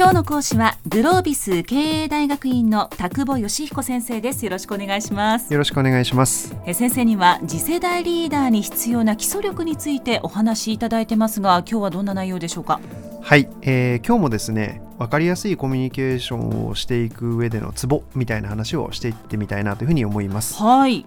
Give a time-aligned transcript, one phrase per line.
[0.00, 4.46] 今日の講師はグロービス経営大学院の田久保義彦先生です。
[4.46, 5.52] よろしくお願いします。
[5.52, 6.56] よろしくお願いします。
[6.64, 12.80] え先生には次世代リーダーに必要な基礎力についてお話しいただいてますが今日はどんな内容でしょうか？
[13.20, 20.54] はい、えー、今日もですね分かりやすいコミュニケーションをしていく上でのツボみたいな話をしていってみたいなというふうに思います。
[20.62, 21.04] はい。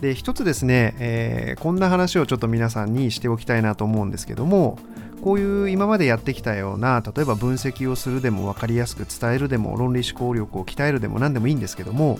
[0.00, 4.80] で一つですね、えー、こんな話をちょっと皆さんにしておきたいなと思うんですけども
[5.22, 12.18] こういう今までやってきたような例えば分析をするでも分かりやすく伝えるでも論理思考力を鍛えるでも何でもいいんですけども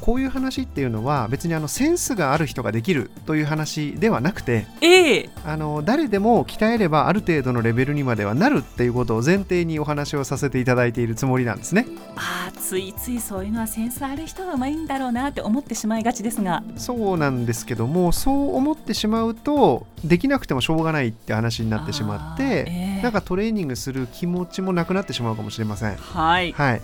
[0.00, 11.86] こういう話っていうのは別にあのセンスがある人ができるという話ではなくて、ええ、あの誰でも鍛えればある程度のレベルにまではなるっていうことを前提にお話をさせていただいているつもりなんですね。
[12.16, 16.62] あついついそういうのはセンスある人がうまいんだろうなって思ってしまいがちですが。
[16.76, 25.96] そうなんですけどもそう思ってしまうとできなくてもしょうがないって話になってしまって、えー、なんかトレーニングする気持ちもなくなってしまうかもしれません。
[25.96, 26.82] はい、はい、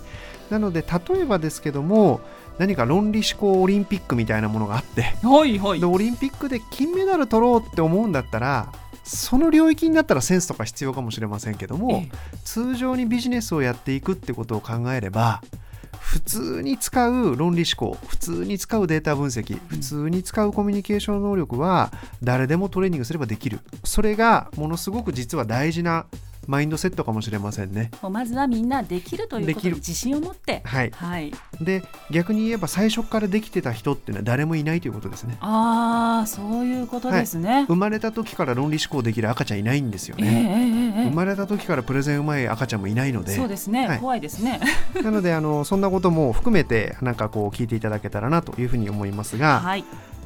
[0.49, 2.21] なので例えばですけども
[2.57, 8.71] 何か論理思考オリンピックみたいなものがあって、はいはい、でオリンピックで金メダル取ろうって思うんだったら
[9.03, 12.05] その領域になったらセンスとか必要かもしれませんけども、
[12.45, 15.41] 通常にビジネスをやっていくってことを考えれば
[15.99, 23.59] 普通に使う論理思考普通に使うデータ分析普通に使うコミュニケーション能力は誰でもトレーニングすればできる。
[23.83, 26.05] それがものすごく実は大事な
[26.47, 27.91] マインドセットかもしれませんね。
[28.09, 30.61] まずはみんなできるということで自信を持って。
[30.65, 30.91] はい。
[30.91, 35.37] はい、で逆に言えば最初からできてた人っていうのは誰もいないということですね。
[35.41, 40.93] ああそういうことですね、はい、生まれた時から論理思考できる赤ちゃんいないんですよね。
[40.95, 43.35] えーえー、生まれた時からプレゼンうまい赤ちゃんもいないので。
[43.35, 43.87] そうですね。
[43.87, 44.59] はい、怖いですね。
[45.03, 49.59] なのであのそんなことも含めてなんかこう聞いていただけたらなというふうに思いますが。
[49.59, 49.85] はい。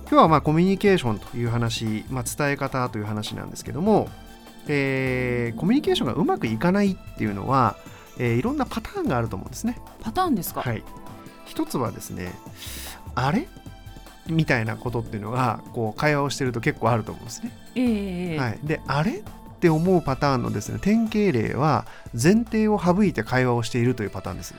[0.10, 4.08] 今日はまあコミュニケーションという話、まあ、伝え方という話なんですけども
[4.68, 7.76] えー、コミュニケーションがうまくいかないっていうのは、
[8.18, 9.78] えー、いろんなパターンがあると思うんですね。
[10.02, 10.84] パターンですか、はい、
[11.46, 12.34] 一つはですね
[13.16, 13.48] あれ？
[14.28, 17.52] みたいなことっていうのがこう会話をしてると結構あると思うんですね。
[17.76, 19.20] えー、はい、であれ？
[19.20, 24.54] って思うパターンのですね典型例は前提を省いて会話をしているというパターンです。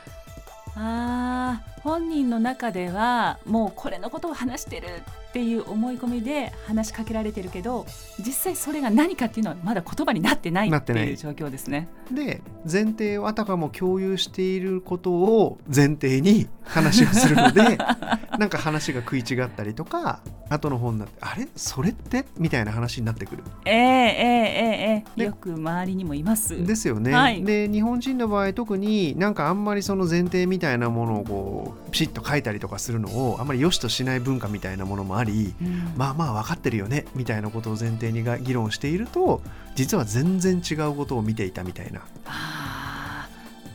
[0.80, 4.86] あ本人の中ではもうこれのことを話してる
[5.28, 7.84] っていう思い込みで話しかけられてるけど
[8.18, 11.88] 実際それが何かっていうのはまだ言葉になってないっていう状況ですね。
[12.12, 17.76] で前提をあたかも共有していることを前提に話をするので
[18.38, 21.48] なんか話が食い違ったりとか後の本になってあれ？
[21.56, 22.24] それって？
[22.38, 23.44] みたいな話になってくる。
[23.64, 26.64] えー、えー、えー、えー、よく周りにもいます。
[26.64, 27.12] ですよね。
[27.12, 39.42] はい、で日本人の場合特になんかあんまりその前提みたいなものをこうピシッと書いたりとかするのをあんまり良しとしない文化みたいなものもあり、うん、まあまあ分かってるよねみたいなことを前提にが議論していると
[39.74, 42.00] 実は全然違うことを見ていたみたいな。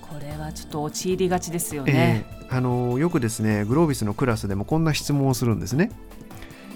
[0.01, 5.91] これはちょっと陥りがちですよね、えー、あのよくですねグロービスのクラスでもこんな質問をするんですね、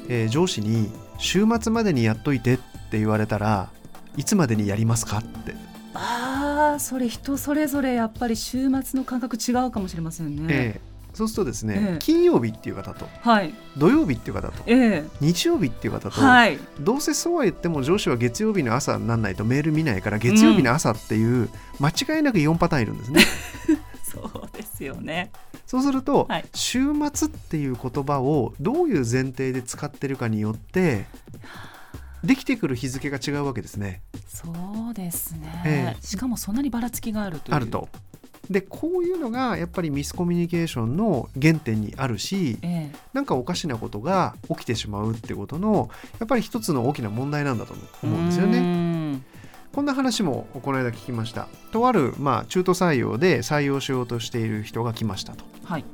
[0.10, 2.58] えー、上司に「週末までにやっといて」っ
[2.90, 3.70] て言われたら
[4.16, 5.56] いつまでにやりますかって。
[5.94, 23.22] ああそれ人それぞれやっぱり週末の感覚違うかもしれませんね、えーそうするとですね、ええ、金曜日っていう方と、はい、土曜日っていう方と、え、日曜日っていう方と、はい、どうせそうは言っても上司は月曜日の朝にならないとメール見ないから月曜日の朝っていう、うん、間違いなく4パターンいるんですね。
[24.06, 25.32] そうですよね
[25.68, 26.80] そうすると、はい、週
[27.14, 31.06] 末っていう言葉をどういう前提で使ってるかによって
[32.24, 34.02] できてくる日付が違うわけですね。
[34.28, 34.48] そ
[34.92, 37.90] うですね、しかもそんなにばらつきがあるとあると。
[38.50, 45.90] でこういうのがやっぱりミスコミュニケーションの原点にあるし、ええ、なんかおかしなことが起きてしまうってことの
[46.20, 48.77] やっぱり一つの大きな問題なんだと思うんですよね。
[49.78, 51.48] こんな話もこの間聞きました。
[51.72, 55.46] とある、まあ、中途採用で採用しようとしている人が来ましたと。
[55.66, 55.86] はい、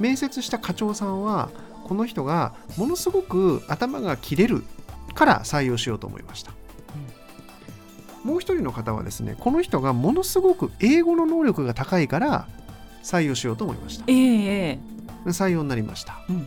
[0.00, 1.50] 面接した課長さんは
[1.84, 4.64] この人がものすごく頭が切れる
[5.12, 6.52] から採用しようと思いました。
[8.24, 12.48] もう一人の方はですねこの人がものすごく英語の能力が高いから
[13.02, 14.78] 採用しようと思いました、えー、
[15.26, 16.46] 採用になりました、うん、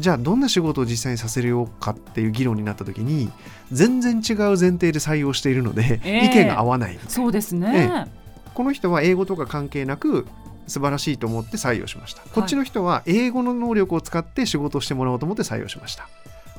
[0.00, 3.30] じゃあどんな仕事を実際にさせるようかっていう議論になった時に
[3.70, 6.98] 全然違う前提で採用しているので、えー、意見が合わない。
[7.08, 8.06] そうですね、
[8.46, 10.26] えー、この人は英語とか関係なく
[10.66, 16.08] 素晴らしいと思って採用しました、こっちの人は英語の能力を使って仕事をしてもらおうと思って採用しました。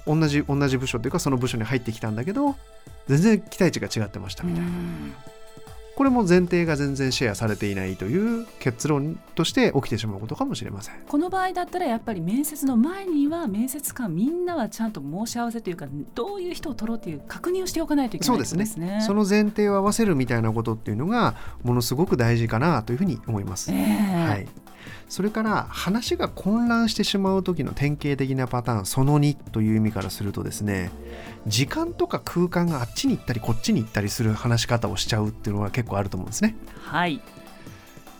[0.06, 2.56] 同じ同じ部署というかその部署に入ってきたんだけど
[3.08, 4.70] 全然期待値が違ってましたみたいな。
[5.96, 18.66] これも前提が全然シェアされていないという結論として起きてしまうことかもしれませんこの場合だったらやっぱり面接の前には面接官みんなはちゃんと申し合わせというかどういう人を取ろうという確認をしておかないといけないですね。
[18.66, 23.72] そうですねその前提を合わせるみたいなことっていうのがものすごく大事かなというふうに思います。
[23.72, 24.48] えー、はい
[25.10, 30.92] それから話が混乱してしまう時の典型的なパターンその2という意味からするとですね
[31.48, 36.56] 時間とか空間があっちに行ったりこっちに行ったりする話し方をしちゃうっていうのは結構あると思うんですね。
[36.84, 37.22] はい。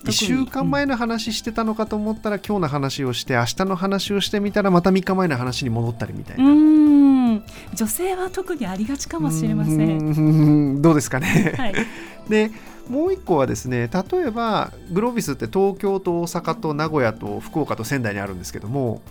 [0.04, 6.44] 1週間前の話してたのかと思ったら、今日の話をして明日の話をしてみたらまた3日前の話に戻ったりみたいな。
[6.46, 7.44] うん。
[7.74, 10.82] 女性は特にありがちかもしれません。
[10.82, 11.74] どうですかね、はい、
[12.28, 12.52] で
[12.92, 19.02] もう一個はですね例えばグロービスって東京と大阪と名古屋と福岡と仙台にあるんですけども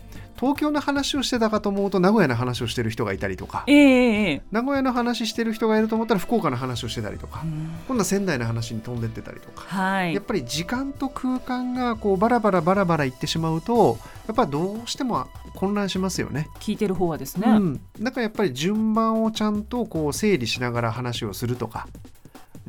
[0.41, 13.99] 東京の話をしてたかと思うと名古屋の話をしてる人がいたりとか、えー、名古屋の話してる人がいると思ったら福岡の話をしてたりとか、うん、今度は仙台の話に飛んでってたりとか、はい、やっぱり時間と空間がこうバラバラバラバラいってしまうと
[14.29, 16.49] やっぱどうしても混乱しますよね。
[16.61, 21.87] 聞いてる方はですね、うん、だからやっぱり順番をちゃんとこう整理しながら話をするとか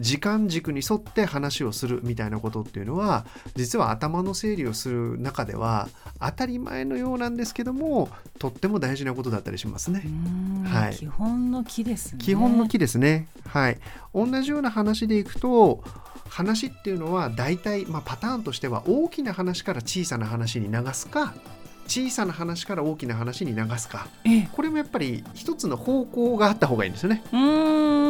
[0.01, 3.25] 時間軸に沿って話をするみたいなことっていうのは
[3.55, 5.87] 実は頭の整理をする中では
[6.19, 8.09] 当たり前のようなんですけども
[8.39, 10.03] とっても大事なことだったりしますね。
[10.65, 12.19] はい、基本の木ですね。
[12.19, 13.27] 基本の木ですね。
[13.45, 13.77] はい。
[14.13, 15.83] 同じような話でいくと
[16.29, 21.33] 話っていうのは大体、まあ、パターンとしては大きな話から小さな話に流すか
[21.87, 27.21] 小さな話から大きな話に流すか、ええ、これもやっぱり一つの方向があった方がいいんですよね。
[27.33, 28.00] うん、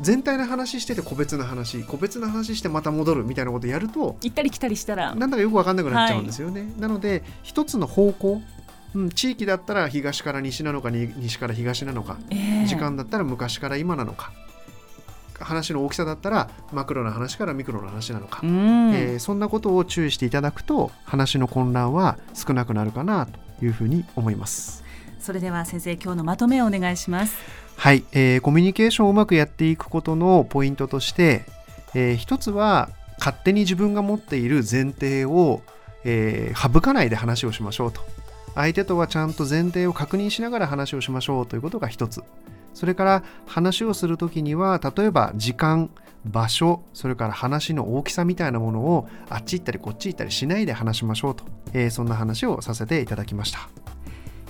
[0.00, 5.14] 全体の話してて個別の話個別の話してまた戻るみたいなことやると行ったり来たりしたら。
[5.14, 6.60] なんだかよく分かんなくなっちゃうんですよね。
[6.60, 8.42] はい、なので一つの方向
[8.94, 14.32] うん、地域だったら東から西なのか西から東なのか、えー、時間だったら昔から今なのか
[15.40, 24.83] 話の大きさだったらマクロな話からミクロの話なのか、えー、そんなことを注意していただくと話の混乱は少なくなるかなというふうに思います
[25.24, 27.34] それでは先生今日のまとめをお願いします。
[27.76, 31.46] はい、えー、コミュニケーションをうまくやっていくことのポイントとして、
[31.94, 35.62] えー、一つは勝手に自分が持っている前提を、
[36.04, 38.02] えー、省かないで話をしましょうと。
[38.54, 42.22] 相手とはちゃんと前提を確認しながら話をしましょうということが一つ。
[42.74, 45.88] それから話をする時には例えば時間
[46.26, 53.83] 場所それから話の大きさみたいなものをあっち行ったりこっち行ったりしないで話しましょうと、えー、そんな話をさせていただきました。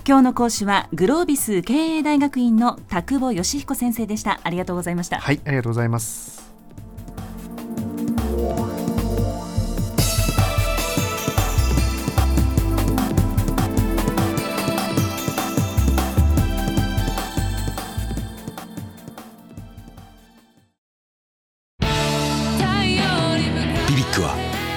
[0.07, 4.39] 今日の講師はグロービス経営大学院の田久保義彦先生でした。
[4.43, 5.19] ありがとうございました。
[5.19, 6.45] はいありがとうございます。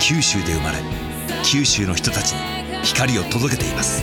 [0.00, 0.78] 九州で生まれ
[1.44, 2.38] 九州の人たちに
[2.82, 4.02] 光を届けています。